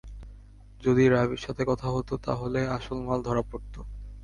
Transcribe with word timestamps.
যদি 0.81 1.03
রাভির 1.07 1.41
সাথে 1.41 1.63
কথা 1.65 1.87
হতো, 1.95 2.13
তাহলে 2.25 2.59
আসল 2.77 2.97
মাল 3.07 3.19
ধরা 3.27 3.43
পড়ত। 3.49 3.75